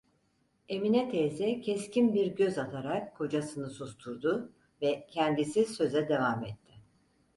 Emine 0.69 1.09
teyze 1.09 1.61
keskin 1.61 2.13
bir 2.13 2.27
göz 2.27 2.57
atarak 2.57 3.17
kocasını 3.17 3.69
susturdu 3.69 4.53
ve 4.81 5.07
kendisi 5.07 5.65
söze 5.65 6.09
devam 6.09 6.43
etti: 6.45 6.73